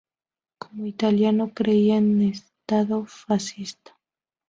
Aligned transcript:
Como 0.57 0.87
italiano, 0.87 1.53
creía 1.53 1.97
en 1.97 2.21
el 2.23 2.31
Estado 2.31 3.05
fascista. 3.05 3.91